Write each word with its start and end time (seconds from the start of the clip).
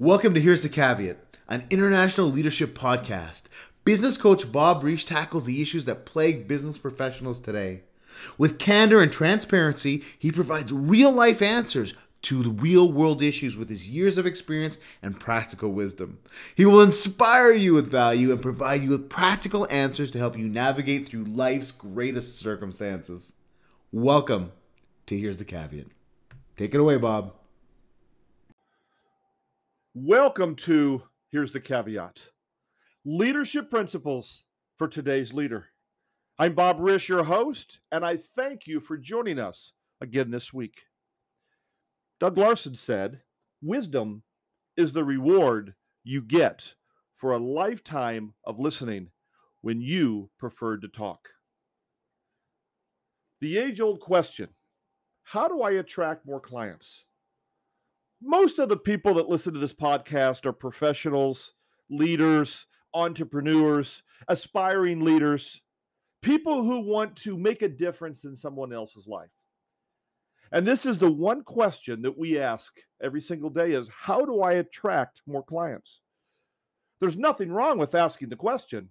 Welcome 0.00 0.32
to 0.34 0.40
Here's 0.40 0.62
the 0.62 0.68
Caveat, 0.68 1.18
an 1.48 1.66
international 1.70 2.30
leadership 2.30 2.78
podcast. 2.78 3.46
Business 3.84 4.16
coach 4.16 4.52
Bob 4.52 4.84
Reich 4.84 5.04
tackles 5.04 5.44
the 5.44 5.60
issues 5.60 5.86
that 5.86 6.06
plague 6.06 6.46
business 6.46 6.78
professionals 6.78 7.40
today. 7.40 7.80
With 8.38 8.60
candor 8.60 9.02
and 9.02 9.10
transparency, 9.10 10.04
he 10.16 10.30
provides 10.30 10.72
real 10.72 11.10
life 11.10 11.42
answers 11.42 11.94
to 12.22 12.44
the 12.44 12.50
real 12.50 12.92
world 12.92 13.22
issues 13.22 13.56
with 13.56 13.68
his 13.68 13.90
years 13.90 14.18
of 14.18 14.24
experience 14.24 14.78
and 15.02 15.18
practical 15.18 15.72
wisdom. 15.72 16.18
He 16.54 16.64
will 16.64 16.80
inspire 16.80 17.50
you 17.50 17.74
with 17.74 17.90
value 17.90 18.30
and 18.30 18.40
provide 18.40 18.84
you 18.84 18.90
with 18.90 19.10
practical 19.10 19.66
answers 19.68 20.12
to 20.12 20.18
help 20.20 20.38
you 20.38 20.46
navigate 20.46 21.08
through 21.08 21.24
life's 21.24 21.72
greatest 21.72 22.36
circumstances. 22.36 23.32
Welcome 23.90 24.52
to 25.06 25.18
Here's 25.18 25.38
the 25.38 25.44
Caveat. 25.44 25.88
Take 26.56 26.72
it 26.72 26.80
away, 26.80 26.98
Bob. 26.98 27.34
Welcome 29.94 30.54
to 30.56 31.04
Here's 31.30 31.54
the 31.54 31.60
Caveat 31.60 32.28
Leadership 33.06 33.70
Principles 33.70 34.44
for 34.76 34.86
Today's 34.86 35.32
Leader. 35.32 35.68
I'm 36.38 36.54
Bob 36.54 36.78
Risch, 36.78 37.08
your 37.08 37.24
host, 37.24 37.80
and 37.90 38.04
I 38.04 38.18
thank 38.36 38.66
you 38.66 38.80
for 38.80 38.98
joining 38.98 39.38
us 39.38 39.72
again 39.98 40.30
this 40.30 40.52
week. 40.52 40.82
Doug 42.20 42.36
Larson 42.36 42.74
said, 42.74 43.22
Wisdom 43.62 44.24
is 44.76 44.92
the 44.92 45.04
reward 45.04 45.74
you 46.04 46.20
get 46.20 46.74
for 47.16 47.32
a 47.32 47.38
lifetime 47.38 48.34
of 48.44 48.60
listening 48.60 49.08
when 49.62 49.80
you 49.80 50.28
preferred 50.38 50.82
to 50.82 50.88
talk. 50.88 51.30
The 53.40 53.56
age 53.56 53.80
old 53.80 54.00
question 54.00 54.50
how 55.22 55.48
do 55.48 55.62
I 55.62 55.72
attract 55.72 56.26
more 56.26 56.40
clients? 56.40 57.04
Most 58.20 58.58
of 58.58 58.68
the 58.68 58.76
people 58.76 59.14
that 59.14 59.28
listen 59.28 59.52
to 59.54 59.60
this 59.60 59.74
podcast 59.74 60.46
are 60.46 60.52
professionals, 60.52 61.52
leaders, 61.90 62.66
entrepreneurs, 62.94 64.02
aspiring 64.28 65.04
leaders, 65.04 65.60
people 66.22 66.64
who 66.64 66.80
want 66.80 67.16
to 67.16 67.38
make 67.38 67.62
a 67.62 67.68
difference 67.68 68.24
in 68.24 68.34
someone 68.34 68.72
else's 68.72 69.06
life. 69.06 69.30
And 70.50 70.66
this 70.66 70.86
is 70.86 70.98
the 70.98 71.10
one 71.10 71.42
question 71.42 72.02
that 72.02 72.18
we 72.18 72.38
ask 72.38 72.72
every 73.02 73.20
single 73.20 73.50
day 73.50 73.72
is 73.72 73.88
how 73.88 74.24
do 74.24 74.40
I 74.40 74.54
attract 74.54 75.20
more 75.26 75.42
clients? 75.42 76.00
There's 77.00 77.16
nothing 77.16 77.52
wrong 77.52 77.78
with 77.78 77.94
asking 77.94 78.30
the 78.30 78.36
question. 78.36 78.88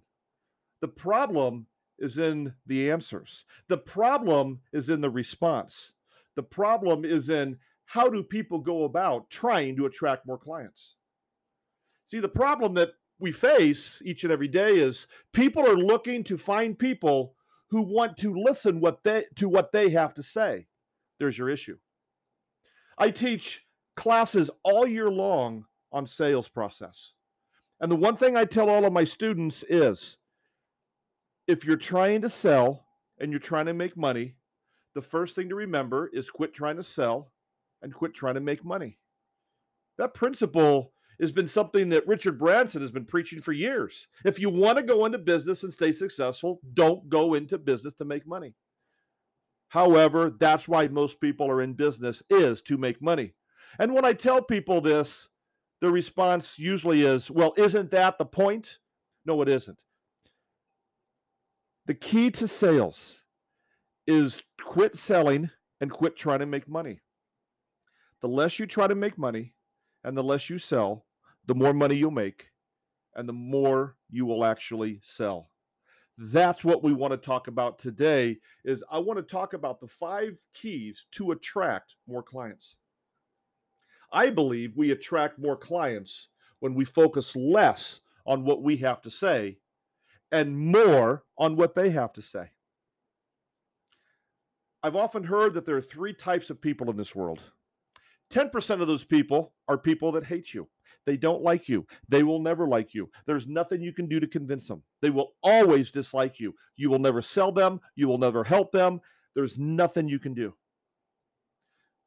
The 0.80 0.88
problem 0.88 1.66
is 1.98 2.18
in 2.18 2.54
the 2.66 2.90
answers. 2.90 3.44
The 3.68 3.78
problem 3.78 4.60
is 4.72 4.88
in 4.88 5.00
the 5.00 5.10
response. 5.10 5.92
The 6.36 6.44
problem 6.44 7.04
is 7.04 7.28
in 7.28 7.58
how 7.88 8.06
do 8.10 8.22
people 8.22 8.58
go 8.58 8.84
about 8.84 9.30
trying 9.30 9.74
to 9.74 9.86
attract 9.86 10.26
more 10.26 10.36
clients? 10.36 10.96
See, 12.04 12.20
the 12.20 12.28
problem 12.28 12.74
that 12.74 12.90
we 13.18 13.32
face 13.32 14.02
each 14.04 14.24
and 14.24 14.32
every 14.32 14.46
day 14.46 14.78
is 14.78 15.06
people 15.32 15.66
are 15.66 15.74
looking 15.74 16.22
to 16.24 16.36
find 16.36 16.78
people 16.78 17.34
who 17.70 17.80
want 17.80 18.18
to 18.18 18.34
listen 18.34 18.78
what 18.80 19.02
they 19.04 19.24
to 19.36 19.48
what 19.48 19.72
they 19.72 19.88
have 19.88 20.12
to 20.14 20.22
say. 20.22 20.66
There's 21.18 21.38
your 21.38 21.48
issue. 21.48 21.78
I 22.98 23.10
teach 23.10 23.64
classes 23.96 24.50
all 24.64 24.86
year 24.86 25.10
long 25.10 25.64
on 25.90 26.06
sales 26.06 26.46
process. 26.46 27.14
And 27.80 27.90
the 27.90 27.96
one 27.96 28.18
thing 28.18 28.36
I 28.36 28.44
tell 28.44 28.68
all 28.68 28.84
of 28.84 28.92
my 28.92 29.04
students 29.04 29.64
is 29.66 30.18
if 31.46 31.64
you're 31.64 31.76
trying 31.76 32.20
to 32.20 32.28
sell 32.28 32.84
and 33.18 33.32
you're 33.32 33.40
trying 33.40 33.66
to 33.66 33.72
make 33.72 33.96
money, 33.96 34.34
the 34.94 35.00
first 35.00 35.34
thing 35.34 35.48
to 35.48 35.54
remember 35.54 36.10
is 36.12 36.28
quit 36.28 36.52
trying 36.52 36.76
to 36.76 36.82
sell 36.82 37.32
and 37.82 37.94
quit 37.94 38.14
trying 38.14 38.34
to 38.34 38.40
make 38.40 38.64
money. 38.64 38.98
That 39.98 40.14
principle 40.14 40.92
has 41.20 41.32
been 41.32 41.48
something 41.48 41.88
that 41.88 42.06
Richard 42.06 42.38
Branson 42.38 42.80
has 42.80 42.92
been 42.92 43.04
preaching 43.04 43.40
for 43.40 43.52
years. 43.52 44.06
If 44.24 44.38
you 44.38 44.50
want 44.50 44.78
to 44.78 44.84
go 44.84 45.04
into 45.04 45.18
business 45.18 45.64
and 45.64 45.72
stay 45.72 45.90
successful, 45.90 46.60
don't 46.74 47.08
go 47.08 47.34
into 47.34 47.58
business 47.58 47.94
to 47.94 48.04
make 48.04 48.26
money. 48.26 48.54
However, 49.68 50.30
that's 50.30 50.68
why 50.68 50.86
most 50.86 51.20
people 51.20 51.50
are 51.50 51.62
in 51.62 51.74
business 51.74 52.22
is 52.30 52.62
to 52.62 52.78
make 52.78 53.02
money. 53.02 53.34
And 53.80 53.92
when 53.92 54.04
I 54.04 54.12
tell 54.12 54.40
people 54.40 54.80
this, 54.80 55.28
the 55.80 55.90
response 55.90 56.58
usually 56.58 57.02
is, 57.02 57.30
well, 57.30 57.52
isn't 57.56 57.90
that 57.90 58.18
the 58.18 58.24
point? 58.24 58.78
No, 59.26 59.42
it 59.42 59.48
isn't. 59.48 59.82
The 61.86 61.94
key 61.94 62.30
to 62.32 62.48
sales 62.48 63.22
is 64.06 64.42
quit 64.62 64.96
selling 64.96 65.50
and 65.80 65.90
quit 65.90 66.16
trying 66.16 66.40
to 66.40 66.46
make 66.46 66.68
money 66.68 67.00
the 68.20 68.28
less 68.28 68.58
you 68.58 68.66
try 68.66 68.86
to 68.86 68.94
make 68.94 69.18
money 69.18 69.54
and 70.04 70.16
the 70.16 70.22
less 70.22 70.50
you 70.50 70.58
sell, 70.58 71.06
the 71.46 71.54
more 71.54 71.72
money 71.72 71.96
you'll 71.96 72.10
make 72.10 72.48
and 73.14 73.28
the 73.28 73.32
more 73.32 73.96
you 74.10 74.26
will 74.26 74.44
actually 74.44 75.00
sell. 75.02 75.50
That's 76.18 76.64
what 76.64 76.82
we 76.82 76.92
want 76.92 77.12
to 77.12 77.16
talk 77.16 77.46
about 77.46 77.78
today 77.78 78.38
is 78.64 78.82
I 78.90 78.98
want 78.98 79.18
to 79.18 79.22
talk 79.22 79.54
about 79.54 79.80
the 79.80 79.86
5 79.86 80.36
keys 80.52 81.06
to 81.12 81.30
attract 81.30 81.94
more 82.08 82.22
clients. 82.22 82.76
I 84.12 84.30
believe 84.30 84.76
we 84.76 84.90
attract 84.90 85.38
more 85.38 85.56
clients 85.56 86.28
when 86.60 86.74
we 86.74 86.84
focus 86.84 87.36
less 87.36 88.00
on 88.26 88.44
what 88.44 88.62
we 88.62 88.76
have 88.78 89.00
to 89.02 89.10
say 89.10 89.58
and 90.32 90.58
more 90.58 91.24
on 91.38 91.56
what 91.56 91.74
they 91.74 91.90
have 91.90 92.12
to 92.14 92.22
say. 92.22 92.50
I've 94.82 94.96
often 94.96 95.24
heard 95.24 95.54
that 95.54 95.66
there 95.66 95.76
are 95.76 95.80
three 95.80 96.12
types 96.12 96.50
of 96.50 96.60
people 96.60 96.90
in 96.90 96.96
this 96.96 97.14
world 97.14 97.40
10% 98.32 98.80
of 98.80 98.86
those 98.86 99.04
people 99.04 99.52
are 99.68 99.78
people 99.78 100.12
that 100.12 100.24
hate 100.24 100.52
you. 100.52 100.68
They 101.06 101.16
don't 101.16 101.42
like 101.42 101.68
you. 101.68 101.86
They 102.08 102.22
will 102.22 102.40
never 102.40 102.68
like 102.68 102.92
you. 102.92 103.10
There's 103.26 103.46
nothing 103.46 103.80
you 103.80 103.92
can 103.92 104.08
do 104.08 104.20
to 104.20 104.26
convince 104.26 104.68
them. 104.68 104.82
They 105.00 105.10
will 105.10 105.32
always 105.42 105.90
dislike 105.90 106.38
you. 106.38 106.54
You 106.76 106.90
will 106.90 106.98
never 106.98 107.22
sell 107.22 107.50
them. 107.50 107.80
You 107.96 108.08
will 108.08 108.18
never 108.18 108.44
help 108.44 108.72
them. 108.72 109.00
There's 109.34 109.58
nothing 109.58 110.08
you 110.08 110.18
can 110.18 110.34
do. 110.34 110.54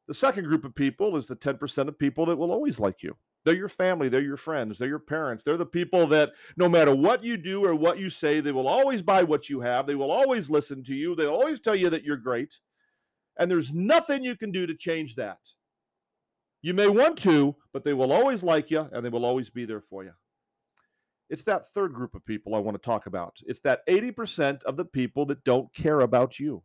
The 0.06 0.14
second 0.14 0.44
group 0.44 0.64
of 0.64 0.74
people 0.74 1.16
is 1.16 1.26
the 1.26 1.36
10% 1.36 1.88
of 1.88 1.98
people 1.98 2.26
that 2.26 2.36
will 2.36 2.52
always 2.52 2.78
like 2.78 3.02
you. 3.02 3.16
They're 3.44 3.56
your 3.56 3.68
family, 3.68 4.08
they're 4.08 4.22
your 4.22 4.36
friends, 4.36 4.78
they're 4.78 4.88
your 4.88 5.00
parents. 5.00 5.42
They're 5.42 5.56
the 5.56 5.66
people 5.66 6.06
that 6.08 6.30
no 6.56 6.68
matter 6.68 6.94
what 6.94 7.24
you 7.24 7.36
do 7.36 7.64
or 7.64 7.74
what 7.74 7.98
you 7.98 8.08
say, 8.08 8.40
they 8.40 8.52
will 8.52 8.68
always 8.68 9.02
buy 9.02 9.24
what 9.24 9.48
you 9.48 9.60
have. 9.60 9.86
They 9.86 9.96
will 9.96 10.12
always 10.12 10.48
listen 10.48 10.84
to 10.84 10.94
you. 10.94 11.16
They'll 11.16 11.34
always 11.34 11.58
tell 11.58 11.74
you 11.74 11.90
that 11.90 12.04
you're 12.04 12.16
great. 12.16 12.60
And 13.38 13.50
there's 13.50 13.72
nothing 13.72 14.22
you 14.22 14.36
can 14.36 14.52
do 14.52 14.66
to 14.66 14.76
change 14.76 15.16
that. 15.16 15.38
You 16.62 16.74
may 16.74 16.88
want 16.88 17.18
to, 17.20 17.56
but 17.72 17.84
they 17.84 17.92
will 17.92 18.12
always 18.12 18.42
like 18.42 18.70
you 18.70 18.88
and 18.92 19.04
they 19.04 19.08
will 19.08 19.24
always 19.24 19.50
be 19.50 19.64
there 19.64 19.80
for 19.80 20.04
you. 20.04 20.12
It's 21.28 21.44
that 21.44 21.72
third 21.72 21.92
group 21.92 22.14
of 22.14 22.24
people 22.24 22.54
I 22.54 22.58
want 22.58 22.76
to 22.76 22.84
talk 22.84 23.06
about. 23.06 23.36
It's 23.46 23.60
that 23.60 23.86
80% 23.88 24.62
of 24.64 24.76
the 24.76 24.84
people 24.84 25.26
that 25.26 25.42
don't 25.44 25.72
care 25.74 26.00
about 26.00 26.38
you. 26.38 26.62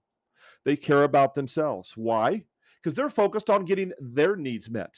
They 0.66 0.76
care 0.76 1.04
about 1.04 1.34
themselves. 1.34 1.94
Why? 1.96 2.44
Because 2.82 2.94
they're 2.94 3.10
focused 3.10 3.50
on 3.50 3.66
getting 3.66 3.94
their 4.00 4.36
needs 4.36 4.70
met. 4.70 4.96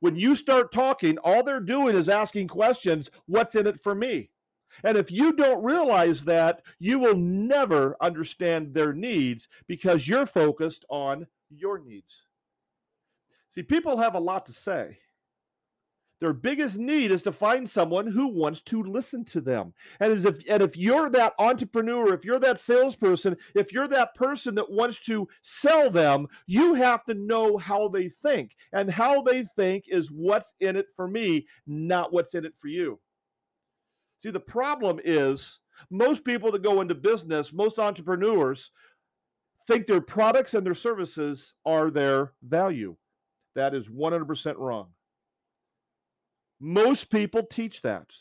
When 0.00 0.16
you 0.16 0.34
start 0.34 0.72
talking, 0.72 1.18
all 1.18 1.42
they're 1.42 1.60
doing 1.60 1.96
is 1.96 2.08
asking 2.08 2.48
questions 2.48 3.10
what's 3.26 3.54
in 3.54 3.66
it 3.66 3.78
for 3.78 3.94
me? 3.94 4.30
And 4.84 4.96
if 4.96 5.10
you 5.10 5.32
don't 5.32 5.62
realize 5.62 6.24
that, 6.24 6.62
you 6.78 6.98
will 6.98 7.16
never 7.16 7.96
understand 8.00 8.72
their 8.72 8.92
needs 8.92 9.48
because 9.66 10.08
you're 10.08 10.26
focused 10.26 10.84
on 10.88 11.26
your 11.50 11.78
needs. 11.78 12.26
See, 13.50 13.62
people 13.62 13.98
have 13.98 14.14
a 14.14 14.20
lot 14.20 14.46
to 14.46 14.52
say. 14.52 14.98
Their 16.20 16.32
biggest 16.34 16.76
need 16.76 17.10
is 17.10 17.22
to 17.22 17.32
find 17.32 17.68
someone 17.68 18.06
who 18.06 18.28
wants 18.28 18.60
to 18.66 18.82
listen 18.82 19.24
to 19.26 19.40
them. 19.40 19.72
And 20.00 20.12
as 20.12 20.26
if 20.26 20.42
and 20.50 20.62
if 20.62 20.76
you're 20.76 21.08
that 21.10 21.32
entrepreneur, 21.38 22.12
if 22.12 22.26
you're 22.26 22.38
that 22.40 22.60
salesperson, 22.60 23.36
if 23.54 23.72
you're 23.72 23.88
that 23.88 24.14
person 24.14 24.54
that 24.56 24.70
wants 24.70 24.98
to 25.06 25.26
sell 25.40 25.90
them, 25.90 26.26
you 26.46 26.74
have 26.74 27.04
to 27.06 27.14
know 27.14 27.56
how 27.56 27.88
they 27.88 28.10
think. 28.22 28.54
And 28.74 28.90
how 28.90 29.22
they 29.22 29.46
think 29.56 29.84
is 29.88 30.10
what's 30.10 30.52
in 30.60 30.76
it 30.76 30.86
for 30.94 31.08
me, 31.08 31.46
not 31.66 32.12
what's 32.12 32.34
in 32.34 32.44
it 32.44 32.54
for 32.58 32.68
you. 32.68 33.00
See, 34.18 34.30
the 34.30 34.38
problem 34.38 35.00
is 35.02 35.60
most 35.90 36.22
people 36.22 36.52
that 36.52 36.62
go 36.62 36.82
into 36.82 36.94
business, 36.94 37.54
most 37.54 37.78
entrepreneurs 37.78 38.70
think 39.66 39.86
their 39.86 40.02
products 40.02 40.52
and 40.52 40.66
their 40.66 40.74
services 40.74 41.54
are 41.64 41.90
their 41.90 42.34
value. 42.42 42.94
That 43.54 43.74
is 43.74 43.88
100% 43.88 44.56
wrong. 44.58 44.88
Most 46.60 47.10
people 47.10 47.42
teach 47.42 47.82
that. 47.82 48.12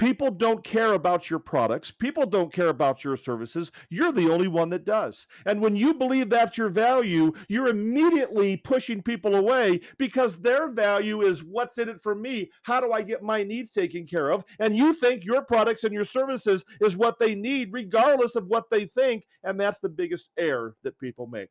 People 0.00 0.30
don't 0.30 0.64
care 0.64 0.94
about 0.94 1.28
your 1.28 1.38
products. 1.38 1.90
People 1.90 2.24
don't 2.24 2.50
care 2.50 2.68
about 2.68 3.04
your 3.04 3.18
services. 3.18 3.70
You're 3.90 4.12
the 4.12 4.32
only 4.32 4.48
one 4.48 4.70
that 4.70 4.86
does. 4.86 5.26
And 5.44 5.60
when 5.60 5.76
you 5.76 5.92
believe 5.92 6.30
that's 6.30 6.56
your 6.56 6.70
value, 6.70 7.34
you're 7.48 7.68
immediately 7.68 8.56
pushing 8.56 9.02
people 9.02 9.34
away 9.34 9.82
because 9.98 10.38
their 10.38 10.70
value 10.70 11.20
is 11.20 11.44
what's 11.44 11.76
in 11.76 11.90
it 11.90 12.02
for 12.02 12.14
me? 12.14 12.50
How 12.62 12.80
do 12.80 12.92
I 12.92 13.02
get 13.02 13.22
my 13.22 13.42
needs 13.42 13.72
taken 13.72 14.06
care 14.06 14.30
of? 14.30 14.42
And 14.58 14.74
you 14.74 14.94
think 14.94 15.22
your 15.22 15.42
products 15.42 15.84
and 15.84 15.92
your 15.92 16.06
services 16.06 16.64
is 16.80 16.96
what 16.96 17.18
they 17.18 17.34
need, 17.34 17.70
regardless 17.70 18.36
of 18.36 18.46
what 18.46 18.70
they 18.70 18.86
think. 18.86 19.26
And 19.44 19.60
that's 19.60 19.80
the 19.80 19.90
biggest 19.90 20.30
error 20.38 20.76
that 20.82 20.98
people 20.98 21.26
make. 21.26 21.50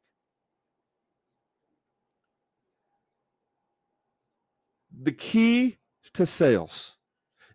The 5.01 5.11
key 5.11 5.77
to 6.13 6.25
sales 6.25 6.95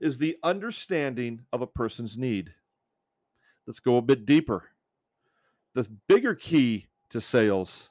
is 0.00 0.18
the 0.18 0.36
understanding 0.42 1.40
of 1.52 1.62
a 1.62 1.66
person's 1.66 2.16
need. 2.16 2.52
Let's 3.66 3.80
go 3.80 3.96
a 3.96 4.02
bit 4.02 4.26
deeper. 4.26 4.64
The 5.74 5.88
bigger 6.08 6.34
key 6.34 6.86
to 7.10 7.20
sales 7.20 7.90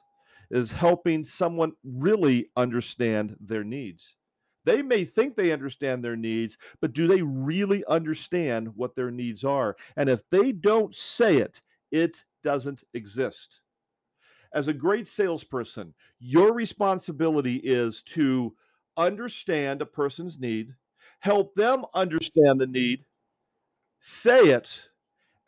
is 0.50 0.70
helping 0.70 1.24
someone 1.24 1.72
really 1.84 2.50
understand 2.56 3.36
their 3.40 3.64
needs. 3.64 4.16
They 4.64 4.82
may 4.82 5.04
think 5.04 5.36
they 5.36 5.52
understand 5.52 6.02
their 6.02 6.16
needs, 6.16 6.56
but 6.80 6.92
do 6.92 7.06
they 7.06 7.22
really 7.22 7.84
understand 7.86 8.68
what 8.74 8.96
their 8.96 9.10
needs 9.10 9.44
are? 9.44 9.76
And 9.96 10.08
if 10.08 10.22
they 10.30 10.52
don't 10.52 10.94
say 10.94 11.38
it, 11.38 11.60
it 11.90 12.24
doesn't 12.42 12.82
exist. 12.94 13.60
As 14.54 14.68
a 14.68 14.72
great 14.72 15.06
salesperson, 15.06 15.92
your 16.18 16.54
responsibility 16.54 17.56
is 17.56 18.02
to 18.02 18.54
understand 18.96 19.82
a 19.82 19.86
person's 19.86 20.38
need, 20.38 20.74
help 21.20 21.54
them 21.54 21.84
understand 21.94 22.60
the 22.60 22.66
need, 22.66 23.04
say 24.00 24.48
it, 24.50 24.90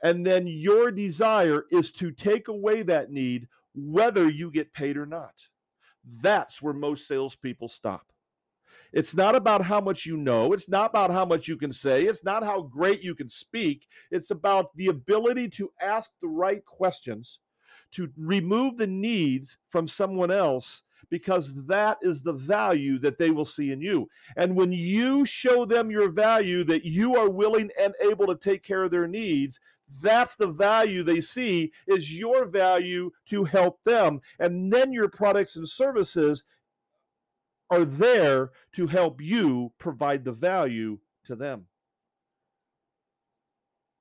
and 0.02 0.26
then 0.26 0.46
your 0.46 0.90
desire 0.90 1.64
is 1.70 1.92
to 1.92 2.10
take 2.10 2.48
away 2.48 2.82
that 2.82 3.10
need, 3.10 3.48
whether 3.74 4.28
you 4.28 4.50
get 4.50 4.72
paid 4.72 4.96
or 4.96 5.06
not. 5.06 5.34
That's 6.22 6.62
where 6.62 6.74
most 6.74 7.08
salespeople 7.08 7.68
stop. 7.68 8.06
It's 8.92 9.14
not 9.14 9.34
about 9.34 9.62
how 9.62 9.80
much 9.80 10.06
you 10.06 10.16
know. 10.16 10.52
It's 10.52 10.68
not 10.68 10.90
about 10.90 11.10
how 11.10 11.24
much 11.24 11.48
you 11.48 11.56
can 11.56 11.72
say. 11.72 12.04
It's 12.04 12.24
not 12.24 12.44
how 12.44 12.62
great 12.62 13.02
you 13.02 13.14
can 13.14 13.28
speak. 13.28 13.88
It's 14.10 14.30
about 14.30 14.74
the 14.76 14.86
ability 14.86 15.48
to 15.50 15.70
ask 15.82 16.12
the 16.20 16.28
right 16.28 16.64
questions, 16.64 17.40
to 17.92 18.08
remove 18.16 18.78
the 18.78 18.86
needs 18.86 19.58
from 19.70 19.88
someone 19.88 20.30
else, 20.30 20.82
because 21.10 21.54
that 21.66 21.98
is 22.02 22.22
the 22.22 22.32
value 22.32 22.98
that 22.98 23.18
they 23.18 23.30
will 23.30 23.44
see 23.44 23.72
in 23.72 23.80
you. 23.80 24.08
And 24.36 24.54
when 24.56 24.72
you 24.72 25.24
show 25.24 25.64
them 25.64 25.90
your 25.90 26.10
value, 26.10 26.64
that 26.64 26.84
you 26.84 27.16
are 27.16 27.30
willing 27.30 27.70
and 27.80 27.94
able 28.00 28.26
to 28.26 28.36
take 28.36 28.62
care 28.62 28.84
of 28.84 28.90
their 28.90 29.08
needs, 29.08 29.60
that's 30.02 30.34
the 30.34 30.48
value 30.48 31.02
they 31.02 31.20
see 31.20 31.72
is 31.86 32.12
your 32.12 32.46
value 32.46 33.10
to 33.30 33.44
help 33.44 33.82
them. 33.84 34.20
And 34.38 34.72
then 34.72 34.92
your 34.92 35.08
products 35.08 35.56
and 35.56 35.68
services 35.68 36.44
are 37.70 37.84
there 37.84 38.50
to 38.72 38.86
help 38.86 39.20
you 39.20 39.72
provide 39.78 40.24
the 40.24 40.32
value 40.32 40.98
to 41.24 41.36
them. 41.36 41.66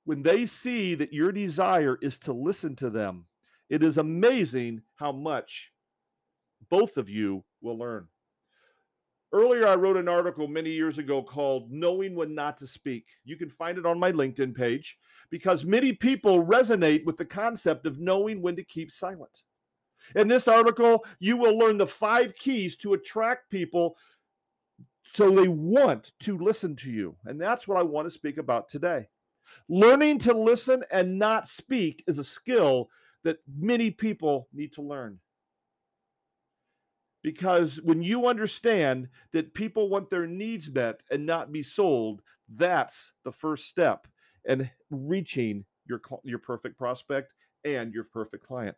When 0.05 0.21
they 0.21 0.45
see 0.45 0.93
that 0.95 1.13
your 1.13 1.31
desire 1.31 1.97
is 2.01 2.19
to 2.19 2.33
listen 2.33 2.75
to 2.77 2.89
them, 2.89 3.25
it 3.69 3.83
is 3.83 3.97
amazing 3.97 4.83
how 4.95 5.11
much 5.11 5.71
both 6.69 6.97
of 6.97 7.09
you 7.09 7.43
will 7.61 7.77
learn. 7.77 8.07
Earlier, 9.33 9.67
I 9.67 9.75
wrote 9.75 9.97
an 9.97 10.07
article 10.07 10.47
many 10.47 10.69
years 10.69 10.97
ago 10.97 11.21
called 11.21 11.71
Knowing 11.71 12.15
When 12.15 12.33
Not 12.33 12.57
to 12.59 12.67
Speak. 12.67 13.05
You 13.25 13.35
can 13.35 13.49
find 13.49 13.77
it 13.77 13.85
on 13.85 13.99
my 13.99 14.11
LinkedIn 14.11 14.55
page 14.55 14.97
because 15.29 15.65
many 15.65 15.91
people 15.91 16.45
resonate 16.45 17.03
with 17.05 17.17
the 17.17 17.25
concept 17.25 17.85
of 17.85 17.99
knowing 17.99 18.41
when 18.41 18.55
to 18.55 18.63
keep 18.63 18.91
silent. 18.91 19.43
In 20.15 20.27
this 20.27 20.47
article, 20.47 21.03
you 21.19 21.35
will 21.35 21.57
learn 21.57 21.77
the 21.77 21.87
five 21.87 22.33
keys 22.35 22.77
to 22.77 22.93
attract 22.93 23.49
people 23.49 23.97
so 25.15 25.31
they 25.31 25.47
want 25.47 26.11
to 26.21 26.37
listen 26.37 26.75
to 26.77 26.89
you. 26.89 27.15
And 27.25 27.39
that's 27.39 27.67
what 27.67 27.77
I 27.77 27.83
want 27.83 28.05
to 28.05 28.11
speak 28.11 28.37
about 28.37 28.69
today. 28.69 29.07
Learning 29.69 30.19
to 30.19 30.33
listen 30.33 30.83
and 30.91 31.17
not 31.17 31.47
speak 31.47 32.03
is 32.07 32.19
a 32.19 32.23
skill 32.23 32.89
that 33.23 33.37
many 33.57 33.89
people 33.89 34.47
need 34.53 34.73
to 34.73 34.81
learn. 34.81 35.19
Because 37.25 37.81
when 37.81 38.03
you 38.03 38.27
understand 38.27 39.09
that 39.31 39.55
people 39.55 39.89
want 39.89 40.11
their 40.11 40.27
needs 40.27 40.69
met 40.69 41.01
and 41.09 41.25
not 41.25 41.51
be 41.51 41.63
sold, 41.63 42.21
that's 42.47 43.13
the 43.23 43.31
first 43.31 43.65
step 43.65 44.05
in 44.47 44.69
reaching 44.91 45.65
your, 45.87 45.99
your 46.23 46.37
perfect 46.37 46.77
prospect 46.77 47.33
and 47.63 47.91
your 47.95 48.03
perfect 48.03 48.45
client. 48.45 48.77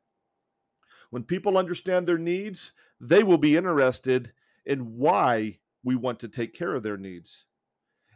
When 1.10 1.24
people 1.24 1.58
understand 1.58 2.08
their 2.08 2.18
needs, 2.18 2.72
they 3.02 3.22
will 3.22 3.38
be 3.38 3.58
interested 3.58 4.32
in 4.66 4.96
why 4.96 5.60
we 5.84 5.98
want 5.98 6.22
to 6.22 6.30
take 6.30 6.54
care 6.54 6.74
of 6.74 6.84
their 6.84 6.96
needs 6.96 7.44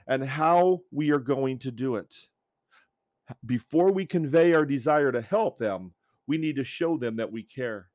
and 0.08 0.24
how 0.24 0.80
we 0.92 1.12
are 1.12 1.20
going 1.20 1.60
to 1.60 1.72
do 1.72 1.98
it. 1.98 2.16
Before 3.46 3.92
we 3.92 4.06
convey 4.06 4.54
our 4.54 4.66
desire 4.66 5.12
to 5.12 5.22
help 5.22 5.60
them, 5.60 5.92
we 6.26 6.38
need 6.38 6.56
to 6.56 6.64
show 6.64 6.96
them 6.96 7.18
that 7.18 7.34
we 7.34 7.44
care. 7.44 7.91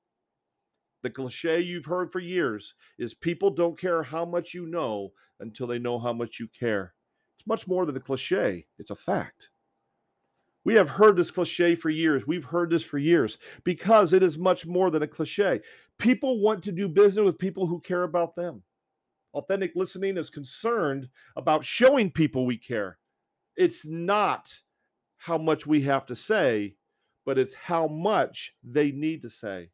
The 1.07 1.11
cliche 1.11 1.61
you've 1.61 1.85
heard 1.85 2.11
for 2.11 2.19
years 2.19 2.75
is 2.99 3.15
people 3.15 3.49
don't 3.49 3.79
care 3.79 4.03
how 4.03 4.25
much 4.25 4.55
you 4.55 4.67
know 4.67 5.13
until 5.39 5.69
they 5.69 5.79
know 5.79 6.01
how 6.01 6.13
much 6.13 6.41
you 6.41 6.49
care. 6.49 6.95
It's 7.39 7.47
much 7.47 7.69
more 7.69 7.87
than 7.87 7.97
a 7.97 8.01
cliche, 8.01 8.67
it's 8.81 8.91
a 8.91 8.97
fact. 8.97 9.51
We 10.65 10.75
have 10.75 10.91
heard 10.91 11.15
this 11.15 11.31
cliche 11.31 11.77
for 11.77 11.91
years. 11.91 12.27
We've 12.27 12.45
heard 12.45 12.71
this 12.71 12.83
for 12.83 12.99
years 12.99 13.39
because 13.63 14.15
it 14.15 14.25
is 14.25 14.37
much 14.37 14.67
more 14.67 14.91
than 14.91 15.05
a 15.05 15.07
cliche. 15.07 15.61
People 15.97 16.41
want 16.41 16.65
to 16.65 16.73
do 16.73 16.89
business 16.89 17.25
with 17.25 17.39
people 17.39 17.69
who 17.69 17.79
care 17.79 18.03
about 18.03 18.35
them. 18.35 18.65
Authentic 19.33 19.77
listening 19.77 20.17
is 20.17 20.29
concerned 20.29 21.09
about 21.37 21.65
showing 21.65 22.11
people 22.11 22.45
we 22.45 22.59
care. 22.59 22.99
It's 23.55 23.87
not 23.87 24.53
how 25.19 25.39
much 25.39 25.69
we 25.69 25.83
have 25.83 26.05
to 26.07 26.17
say, 26.17 26.75
but 27.25 27.39
it's 27.39 27.55
how 27.55 27.87
much 27.87 28.57
they 28.65 28.91
need 28.91 29.23
to 29.23 29.31
say. 29.31 29.71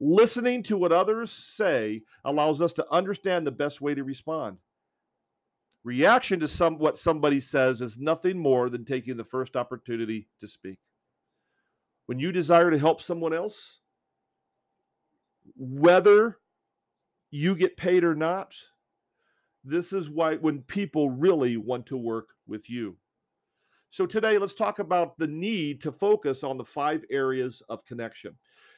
Listening 0.00 0.62
to 0.64 0.76
what 0.76 0.92
others 0.92 1.30
say 1.30 2.02
allows 2.24 2.60
us 2.60 2.72
to 2.74 2.92
understand 2.92 3.46
the 3.46 3.52
best 3.52 3.80
way 3.80 3.94
to 3.94 4.04
respond. 4.04 4.58
Reaction 5.84 6.40
to 6.40 6.48
some 6.48 6.78
what 6.78 6.98
somebody 6.98 7.40
says 7.40 7.82
is 7.82 7.98
nothing 7.98 8.38
more 8.38 8.70
than 8.70 8.84
taking 8.84 9.16
the 9.16 9.24
first 9.24 9.54
opportunity 9.54 10.26
to 10.40 10.48
speak. 10.48 10.78
When 12.06 12.18
you 12.18 12.32
desire 12.32 12.70
to 12.70 12.78
help 12.78 13.00
someone 13.02 13.34
else, 13.34 13.80
whether 15.56 16.38
you 17.30 17.54
get 17.54 17.76
paid 17.76 18.02
or 18.02 18.14
not, 18.14 18.54
this 19.62 19.92
is 19.92 20.10
why 20.10 20.36
when 20.36 20.62
people 20.62 21.10
really 21.10 21.56
want 21.56 21.86
to 21.86 21.96
work 21.96 22.28
with 22.46 22.68
you. 22.68 22.96
So 23.90 24.06
today 24.06 24.38
let's 24.38 24.54
talk 24.54 24.78
about 24.78 25.16
the 25.18 25.26
need 25.26 25.80
to 25.82 25.92
focus 25.92 26.42
on 26.42 26.58
the 26.58 26.64
five 26.64 27.04
areas 27.10 27.62
of 27.68 27.84
connection. 27.84 28.34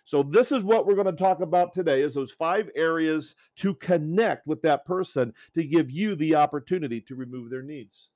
So 0.07 0.23
this 0.23 0.53
is 0.53 0.63
what 0.63 0.87
we're 0.87 0.95
going 0.95 1.07
to 1.07 1.13
talk 1.13 1.41
about 1.41 1.75
today 1.75 2.01
is 2.01 2.15
those 2.15 2.31
five 2.31 2.71
areas 2.77 3.35
to 3.57 3.75
connect 3.75 4.47
with 4.47 4.63
that 4.63 4.87
person 4.87 5.35
to 5.55 5.65
give 5.65 5.91
you 5.91 6.15
the 6.15 6.37
opportunity 6.37 7.01
to 7.03 7.17
remove 7.17 7.51
their 7.51 7.63
needs. 7.63 8.11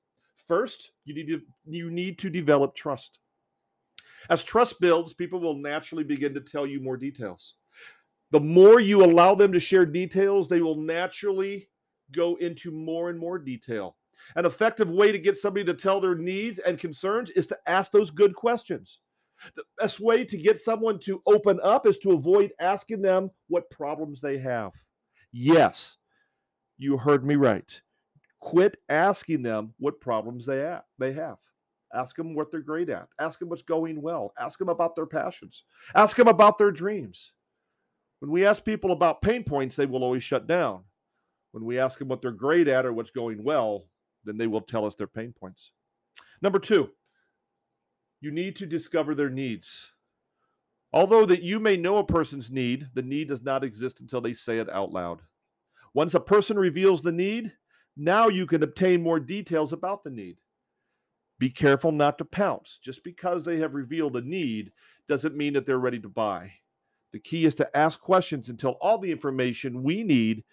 First, 0.47 0.91
you 1.03 1.13
need 1.13 1.27
to 1.27 1.41
you 1.65 1.91
need 1.91 2.17
to 2.19 2.29
develop 2.29 2.75
trust. 2.75 3.19
As 4.29 4.41
trust 4.41 4.79
builds, 4.79 5.13
people 5.13 5.41
will 5.41 5.55
naturally 5.55 6.05
begin 6.05 6.33
to 6.33 6.39
tell 6.39 6.65
you 6.65 6.79
more 6.79 6.97
details. 6.97 7.55
The 8.31 8.39
more 8.39 8.79
you 8.79 9.03
allow 9.03 9.35
them 9.35 9.51
to 9.51 9.59
share 9.59 9.85
details, 9.85 10.47
they 10.47 10.61
will 10.61 10.77
naturally 10.77 11.67
go 12.13 12.35
into 12.35 12.71
more 12.71 13.09
and 13.09 13.19
more 13.19 13.37
detail. 13.37 13.97
An 14.37 14.45
effective 14.45 14.89
way 14.89 15.11
to 15.11 15.19
get 15.19 15.35
somebody 15.35 15.65
to 15.65 15.73
tell 15.73 15.99
their 15.99 16.15
needs 16.15 16.59
and 16.59 16.79
concerns 16.79 17.31
is 17.31 17.47
to 17.47 17.57
ask 17.67 17.91
those 17.91 18.11
good 18.11 18.33
questions. 18.33 18.99
The 19.55 19.63
best 19.79 19.99
way 19.99 20.23
to 20.25 20.37
get 20.37 20.59
someone 20.59 20.99
to 20.99 21.21
open 21.25 21.59
up 21.63 21.87
is 21.87 21.97
to 21.99 22.11
avoid 22.11 22.51
asking 22.59 23.01
them 23.01 23.31
what 23.47 23.69
problems 23.69 24.21
they 24.21 24.37
have. 24.37 24.71
Yes, 25.31 25.97
you 26.77 26.97
heard 26.97 27.25
me 27.25 27.35
right. 27.35 27.79
Quit 28.39 28.77
asking 28.89 29.43
them 29.43 29.73
what 29.77 30.01
problems 30.01 30.45
they 30.45 30.59
have. 30.59 30.83
They 30.97 31.13
have. 31.13 31.37
Ask 31.93 32.15
them 32.15 32.33
what 32.33 32.51
they're 32.51 32.61
great 32.61 32.89
at. 32.89 33.07
Ask 33.19 33.39
them 33.39 33.49
what's 33.49 33.61
going 33.61 34.01
well. 34.01 34.33
Ask 34.39 34.57
them 34.57 34.69
about 34.69 34.95
their 34.95 35.05
passions. 35.05 35.63
Ask 35.95 36.15
them 36.15 36.27
about 36.27 36.57
their 36.57 36.71
dreams. 36.71 37.33
When 38.19 38.31
we 38.31 38.45
ask 38.45 38.63
people 38.63 38.91
about 38.91 39.21
pain 39.21 39.43
points, 39.43 39.75
they 39.75 39.85
will 39.85 40.03
always 40.03 40.23
shut 40.23 40.47
down. 40.47 40.83
When 41.51 41.65
we 41.65 41.79
ask 41.79 41.99
them 41.99 42.07
what 42.07 42.21
they're 42.21 42.31
great 42.31 42.67
at 42.67 42.85
or 42.85 42.93
what's 42.93 43.11
going 43.11 43.43
well, 43.43 43.85
then 44.23 44.37
they 44.37 44.47
will 44.47 44.61
tell 44.61 44.85
us 44.85 44.95
their 44.95 45.07
pain 45.07 45.33
points. 45.37 45.71
Number 46.41 46.59
two, 46.59 46.89
you 48.21 48.31
need 48.31 48.55
to 48.57 48.65
discover 48.65 49.13
their 49.13 49.29
needs. 49.29 49.91
Although 50.93 51.25
that 51.25 51.41
you 51.41 51.59
may 51.59 51.75
know 51.77 51.97
a 51.97 52.05
person's 52.05 52.51
need, 52.51 52.87
the 52.93 53.01
need 53.01 53.29
does 53.29 53.41
not 53.41 53.63
exist 53.63 53.99
until 54.01 54.21
they 54.21 54.33
say 54.33 54.59
it 54.59 54.69
out 54.69 54.91
loud. 54.91 55.21
Once 55.93 56.13
a 56.13 56.19
person 56.19 56.57
reveals 56.57 57.01
the 57.01 57.11
need, 57.11 57.51
now 57.97 58.27
you 58.27 58.45
can 58.45 58.63
obtain 58.63 59.01
more 59.01 59.19
details 59.19 59.73
about 59.73 60.03
the 60.03 60.09
need. 60.09 60.37
Be 61.39 61.49
careful 61.49 61.91
not 61.91 62.17
to 62.19 62.25
pounce. 62.25 62.79
Just 62.83 63.03
because 63.03 63.43
they 63.43 63.57
have 63.57 63.73
revealed 63.73 64.15
a 64.15 64.21
need 64.21 64.71
doesn't 65.07 65.35
mean 65.35 65.53
that 65.53 65.65
they're 65.65 65.79
ready 65.79 65.99
to 65.99 66.09
buy. 66.09 66.51
The 67.11 67.19
key 67.19 67.45
is 67.45 67.55
to 67.55 67.77
ask 67.77 67.99
questions 67.99 68.49
until 68.49 68.77
all 68.79 68.97
the 68.97 69.11
information 69.11 69.83
we 69.83 70.03
need 70.03 70.43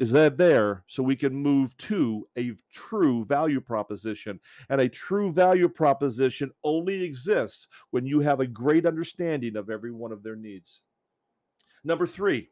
is 0.00 0.10
that 0.10 0.38
there 0.38 0.82
so 0.88 1.02
we 1.02 1.14
can 1.14 1.34
move 1.34 1.76
to 1.76 2.26
a 2.38 2.52
true 2.72 3.22
value 3.26 3.60
proposition. 3.60 4.40
And 4.70 4.80
a 4.80 4.88
true 4.88 5.30
value 5.30 5.68
proposition 5.68 6.50
only 6.64 7.04
exists 7.04 7.68
when 7.90 8.06
you 8.06 8.20
have 8.20 8.40
a 8.40 8.46
great 8.46 8.86
understanding 8.86 9.56
of 9.56 9.68
every 9.68 9.92
one 9.92 10.10
of 10.10 10.22
their 10.22 10.36
needs. 10.36 10.80
Number 11.84 12.06
three, 12.06 12.48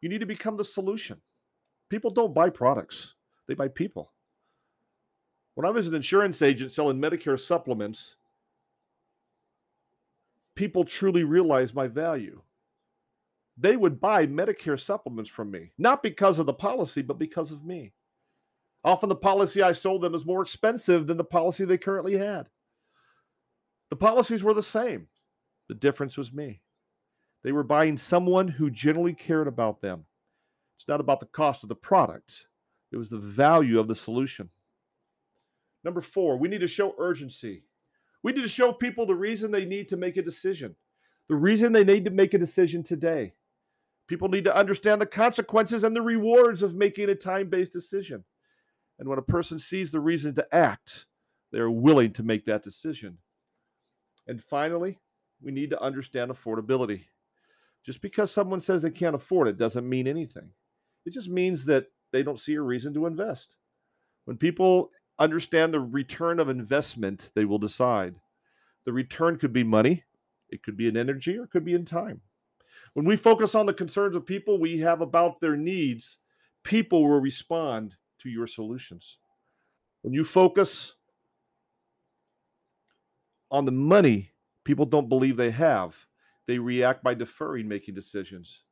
you 0.00 0.08
need 0.08 0.20
to 0.20 0.26
become 0.26 0.56
the 0.56 0.64
solution. 0.64 1.20
People 1.90 2.10
don't 2.10 2.34
buy 2.34 2.48
products, 2.48 3.14
they 3.46 3.54
buy 3.54 3.68
people. 3.68 4.12
When 5.54 5.66
I 5.66 5.70
was 5.70 5.88
an 5.88 5.94
insurance 5.94 6.40
agent 6.40 6.72
selling 6.72 6.98
Medicare 6.98 7.38
supplements, 7.38 8.16
people 10.54 10.84
truly 10.84 11.24
realized 11.24 11.74
my 11.74 11.88
value. 11.88 12.40
They 13.58 13.76
would 13.76 14.00
buy 14.00 14.26
Medicare 14.26 14.78
supplements 14.78 15.30
from 15.30 15.50
me, 15.50 15.72
not 15.78 16.02
because 16.02 16.38
of 16.38 16.46
the 16.46 16.52
policy, 16.52 17.02
but 17.02 17.18
because 17.18 17.52
of 17.52 17.64
me. 17.64 17.92
Often 18.84 19.08
the 19.08 19.16
policy 19.16 19.62
I 19.62 19.72
sold 19.72 20.02
them 20.02 20.12
was 20.12 20.26
more 20.26 20.42
expensive 20.42 21.06
than 21.06 21.16
the 21.16 21.24
policy 21.24 21.64
they 21.64 21.78
currently 21.78 22.16
had. 22.16 22.48
The 23.90 23.96
policies 23.96 24.42
were 24.42 24.54
the 24.54 24.62
same. 24.62 25.06
The 25.68 25.74
difference 25.74 26.16
was 26.16 26.32
me. 26.32 26.60
They 27.42 27.52
were 27.52 27.64
buying 27.64 27.96
someone 27.96 28.48
who 28.48 28.70
generally 28.70 29.14
cared 29.14 29.48
about 29.48 29.80
them. 29.80 30.04
It's 30.76 30.88
not 30.88 31.00
about 31.00 31.20
the 31.20 31.26
cost 31.26 31.62
of 31.62 31.68
the 31.68 31.74
product, 31.74 32.46
it 32.92 32.96
was 32.96 33.08
the 33.08 33.18
value 33.18 33.80
of 33.80 33.88
the 33.88 33.94
solution. 33.94 34.50
Number 35.82 36.00
four, 36.00 36.36
we 36.36 36.48
need 36.48 36.60
to 36.60 36.68
show 36.68 36.94
urgency. 36.98 37.62
We 38.22 38.32
need 38.32 38.42
to 38.42 38.48
show 38.48 38.72
people 38.72 39.06
the 39.06 39.14
reason 39.14 39.50
they 39.50 39.64
need 39.64 39.88
to 39.88 39.96
make 39.96 40.16
a 40.16 40.22
decision, 40.22 40.74
the 41.28 41.36
reason 41.36 41.72
they 41.72 41.84
need 41.84 42.04
to 42.04 42.10
make 42.10 42.34
a 42.34 42.38
decision 42.38 42.82
today. 42.82 43.32
People 44.08 44.28
need 44.28 44.44
to 44.44 44.56
understand 44.56 45.00
the 45.00 45.06
consequences 45.06 45.84
and 45.84 45.94
the 45.94 46.02
rewards 46.02 46.62
of 46.62 46.74
making 46.74 47.08
a 47.08 47.14
time 47.14 47.48
based 47.48 47.72
decision. 47.72 48.24
And 48.98 49.08
when 49.08 49.18
a 49.18 49.22
person 49.22 49.58
sees 49.58 49.90
the 49.90 50.00
reason 50.00 50.34
to 50.36 50.54
act, 50.54 51.06
they're 51.52 51.70
willing 51.70 52.12
to 52.14 52.22
make 52.22 52.46
that 52.46 52.62
decision. 52.62 53.18
And 54.26 54.42
finally, 54.42 54.98
we 55.42 55.52
need 55.52 55.70
to 55.70 55.82
understand 55.82 56.30
affordability. 56.30 57.04
Just 57.84 58.00
because 58.00 58.32
someone 58.32 58.60
says 58.60 58.82
they 58.82 58.90
can't 58.90 59.14
afford 59.14 59.48
it 59.48 59.58
doesn't 59.58 59.88
mean 59.88 60.08
anything. 60.08 60.50
It 61.04 61.12
just 61.12 61.28
means 61.28 61.64
that 61.66 61.86
they 62.12 62.22
don't 62.22 62.40
see 62.40 62.54
a 62.54 62.60
reason 62.60 62.92
to 62.94 63.06
invest. 63.06 63.56
When 64.24 64.36
people 64.36 64.90
understand 65.18 65.72
the 65.72 65.80
return 65.80 66.40
of 66.40 66.48
investment, 66.48 67.30
they 67.34 67.44
will 67.44 67.58
decide. 67.58 68.16
The 68.84 68.92
return 68.92 69.38
could 69.38 69.52
be 69.52 69.64
money, 69.64 70.04
it 70.50 70.62
could 70.62 70.76
be 70.76 70.88
in 70.88 70.96
energy, 70.96 71.38
or 71.38 71.44
it 71.44 71.50
could 71.50 71.64
be 71.64 71.74
in 71.74 71.84
time. 71.84 72.20
When 72.96 73.04
we 73.04 73.16
focus 73.16 73.54
on 73.54 73.66
the 73.66 73.74
concerns 73.74 74.16
of 74.16 74.24
people 74.24 74.58
we 74.58 74.78
have 74.78 75.02
about 75.02 75.38
their 75.38 75.54
needs, 75.54 76.16
people 76.62 77.02
will 77.02 77.20
respond 77.20 77.94
to 78.20 78.30
your 78.30 78.46
solutions. 78.46 79.18
When 80.00 80.14
you 80.14 80.24
focus 80.24 80.94
on 83.50 83.66
the 83.66 83.70
money 83.70 84.30
people 84.64 84.86
don't 84.86 85.10
believe 85.10 85.36
they 85.36 85.50
have, 85.50 85.94
they 86.46 86.58
react 86.58 87.04
by 87.04 87.12
deferring 87.12 87.68
making 87.68 87.94
decisions. 87.94 88.62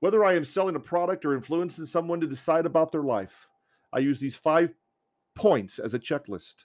Whether 0.00 0.24
I 0.24 0.34
am 0.34 0.44
selling 0.44 0.74
a 0.74 0.80
product 0.80 1.24
or 1.24 1.36
influencing 1.36 1.86
someone 1.86 2.20
to 2.20 2.26
decide 2.26 2.66
about 2.66 2.90
their 2.90 3.04
life, 3.04 3.46
I 3.92 4.00
use 4.00 4.18
these 4.18 4.34
five 4.34 4.74
points 5.36 5.78
as 5.78 5.94
a 5.94 6.00
checklist. 6.00 6.64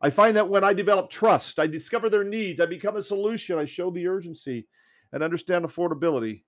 I 0.00 0.10
find 0.10 0.36
that 0.36 0.48
when 0.48 0.64
I 0.64 0.72
develop 0.72 1.10
trust, 1.10 1.60
I 1.60 1.68
discover 1.68 2.10
their 2.10 2.24
needs, 2.24 2.58
I 2.58 2.66
become 2.66 2.96
a 2.96 3.02
solution, 3.04 3.56
I 3.56 3.66
show 3.66 3.92
the 3.92 4.08
urgency 4.08 4.66
and 5.12 5.22
understand 5.22 5.64
affordability. 5.64 6.42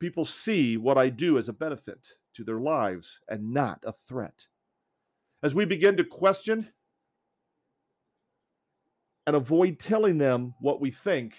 People 0.00 0.24
see 0.24 0.76
what 0.76 0.98
I 0.98 1.08
do 1.08 1.38
as 1.38 1.48
a 1.48 1.52
benefit 1.52 2.08
to 2.34 2.44
their 2.44 2.60
lives 2.60 3.20
and 3.28 3.52
not 3.52 3.82
a 3.86 3.92
threat. 4.06 4.46
As 5.42 5.54
we 5.54 5.64
begin 5.64 5.96
to 5.96 6.04
question 6.04 6.68
and 9.26 9.36
avoid 9.36 9.78
telling 9.78 10.18
them 10.18 10.54
what 10.60 10.80
we 10.80 10.90
think, 10.90 11.34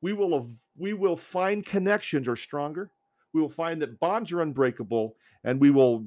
we 0.00 0.12
will 0.12 0.50
we 0.76 0.92
will 0.92 1.16
find 1.16 1.64
connections 1.64 2.28
are 2.28 2.36
stronger. 2.36 2.90
We 3.32 3.40
will 3.40 3.48
find 3.48 3.80
that 3.82 3.98
bonds 4.00 4.32
are 4.32 4.42
unbreakable, 4.42 5.16
and 5.44 5.60
we 5.60 5.70
will 5.70 6.06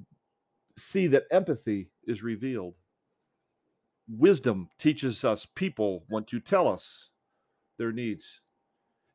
see 0.78 1.08
that 1.08 1.26
empathy 1.32 1.90
is 2.06 2.24
revealed. 2.24 2.76
Wisdom 4.08 4.70
teaches 4.80 5.24
us 5.24 5.46
people 5.56 6.06
want 6.10 6.28
to 6.28 6.40
tell 6.40 6.68
us 6.68 7.10
their 7.78 7.92
needs. 7.92 8.42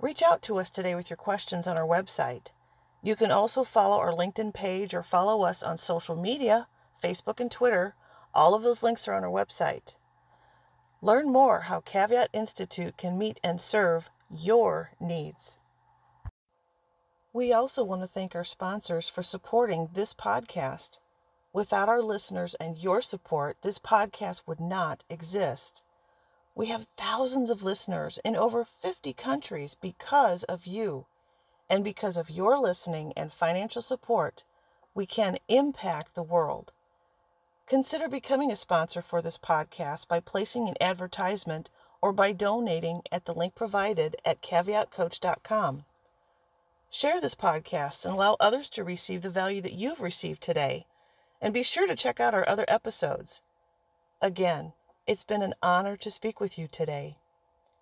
Reach 0.00 0.22
out 0.22 0.42
to 0.42 0.58
us 0.58 0.70
today 0.70 0.94
with 0.94 1.10
your 1.10 1.18
questions 1.18 1.66
on 1.66 1.76
our 1.76 1.86
website. 1.86 2.46
You 3.02 3.14
can 3.14 3.30
also 3.30 3.64
follow 3.64 3.98
our 3.98 4.12
LinkedIn 4.12 4.54
page 4.54 4.94
or 4.94 5.02
follow 5.02 5.42
us 5.42 5.62
on 5.62 5.76
social 5.76 6.16
media, 6.16 6.66
Facebook 7.04 7.40
and 7.40 7.50
Twitter. 7.50 7.94
All 8.32 8.54
of 8.54 8.62
those 8.62 8.82
links 8.82 9.06
are 9.06 9.12
on 9.12 9.22
our 9.22 9.28
website. 9.28 9.96
Learn 11.02 11.30
more 11.30 11.60
how 11.62 11.80
Caveat 11.80 12.30
Institute 12.32 12.96
can 12.96 13.18
meet 13.18 13.38
and 13.44 13.60
serve 13.60 14.10
your 14.34 14.90
needs. 15.00 15.56
We 17.32 17.52
also 17.52 17.82
want 17.82 18.02
to 18.02 18.06
thank 18.06 18.34
our 18.34 18.44
sponsors 18.44 19.08
for 19.08 19.22
supporting 19.22 19.90
this 19.94 20.12
podcast. 20.12 20.98
Without 21.52 21.88
our 21.88 22.02
listeners 22.02 22.54
and 22.54 22.76
your 22.76 23.00
support, 23.00 23.56
this 23.62 23.78
podcast 23.78 24.42
would 24.46 24.60
not 24.60 25.04
exist. 25.08 25.82
We 26.54 26.66
have 26.66 26.86
thousands 26.96 27.48
of 27.50 27.62
listeners 27.62 28.18
in 28.24 28.36
over 28.36 28.64
50 28.64 29.12
countries 29.14 29.74
because 29.80 30.44
of 30.44 30.66
you. 30.66 31.06
And 31.70 31.82
because 31.82 32.18
of 32.18 32.28
your 32.28 32.58
listening 32.58 33.14
and 33.16 33.32
financial 33.32 33.80
support, 33.80 34.44
we 34.94 35.06
can 35.06 35.38
impact 35.48 36.14
the 36.14 36.22
world. 36.22 36.72
Consider 37.66 38.08
becoming 38.08 38.50
a 38.50 38.56
sponsor 38.56 39.00
for 39.00 39.22
this 39.22 39.38
podcast 39.38 40.08
by 40.08 40.20
placing 40.20 40.68
an 40.68 40.74
advertisement 40.80 41.70
or 42.02 42.12
by 42.12 42.32
donating 42.32 43.02
at 43.12 43.24
the 43.24 43.32
link 43.32 43.54
provided 43.54 44.16
at 44.24 44.42
caveatcoach.com. 44.42 45.84
Share 46.90 47.20
this 47.20 47.34
podcast 47.34 48.04
and 48.04 48.12
allow 48.12 48.36
others 48.38 48.68
to 48.70 48.84
receive 48.84 49.22
the 49.22 49.30
value 49.30 49.62
that 49.62 49.72
you've 49.72 50.02
received 50.02 50.42
today. 50.42 50.84
And 51.40 51.54
be 51.54 51.62
sure 51.62 51.86
to 51.86 51.96
check 51.96 52.20
out 52.20 52.34
our 52.34 52.46
other 52.46 52.66
episodes. 52.68 53.40
Again, 54.20 54.74
it's 55.06 55.24
been 55.24 55.42
an 55.42 55.54
honor 55.62 55.96
to 55.96 56.10
speak 56.10 56.38
with 56.38 56.58
you 56.58 56.68
today. 56.68 57.16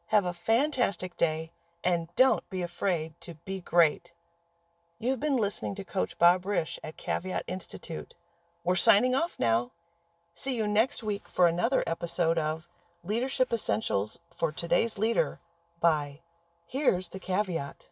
Have 0.09 0.27
a 0.27 0.33
fantastic 0.33 1.17
day 1.17 1.51
and 1.83 2.09
don't 2.15 2.49
be 2.51 2.63
afraid 2.63 3.15
to 3.21 3.35
be 3.45 3.61
great. 3.61 4.13
You've 4.99 5.21
been 5.21 5.37
listening 5.37 5.75
to 5.77 5.85
Coach 5.85 6.19
Bob 6.19 6.45
Risch 6.45 6.79
at 6.85 6.97
Caveat 6.97 7.45
Institute. 7.47 8.15
We're 8.65 8.77
signing 8.77 9.15
off 9.15 9.37
now. 9.39 9.73
See 10.35 10.57
you 10.57 10.67
next 10.67 11.03
week 11.03 11.25
for 11.27 11.47
another 11.47 11.83
episode 11.87 12.39
of 12.39 12.69
Leadership 13.03 13.51
Essentials 13.51 14.19
for 14.37 14.53
Today's 14.53 14.99
Leader 14.99 15.41
by 15.81 16.21
Here's 16.67 17.09
the 17.09 17.19
Caveat. 17.19 17.87